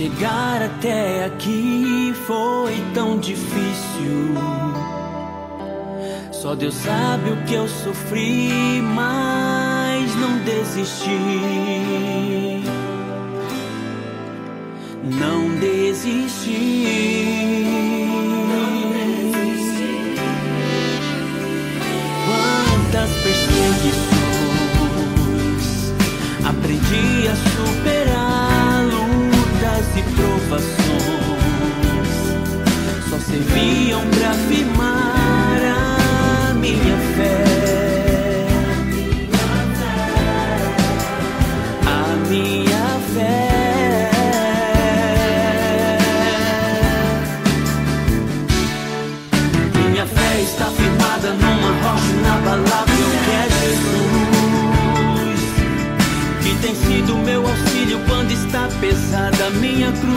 [0.00, 4.34] Chegar até aqui foi tão difícil.
[6.32, 11.10] Só Deus sabe o que eu sofri, mas não desisti.
[15.04, 16.86] Não desisti.
[22.24, 24.00] Quantas perseguições
[26.46, 27.89] aprendi a superar
[33.08, 37.44] só serviam para afirmar a minha fé.
[41.86, 44.10] A minha fé.
[49.74, 55.40] Minha fé está firmada numa rocha inabalável que é Jesus.
[56.42, 57.39] Que tem sido meu
[58.08, 60.10] quando está pesada a minha cruz.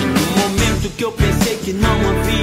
[0.00, 2.37] E no momento que eu pensei que não havia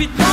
[0.00, 0.29] capital.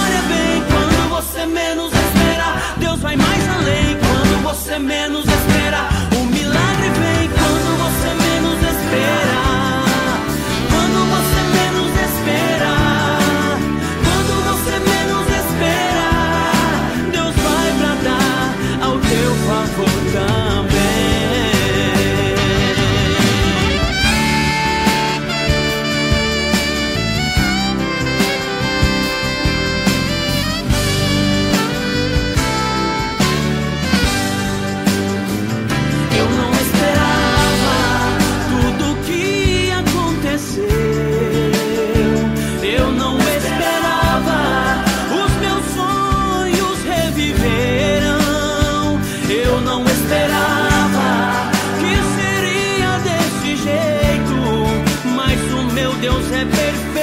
[56.26, 56.97] de perspectiva.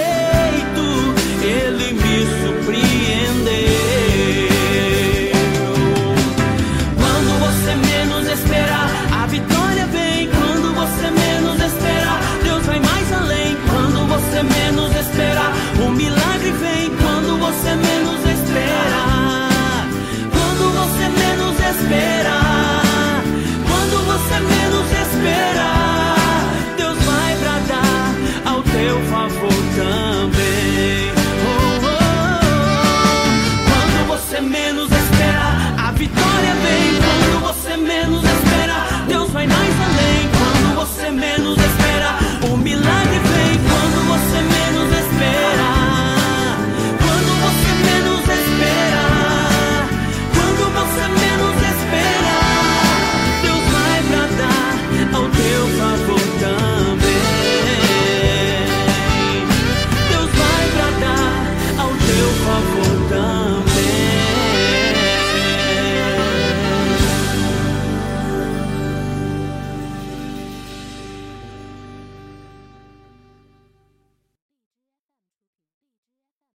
[28.84, 30.03] meu favor também.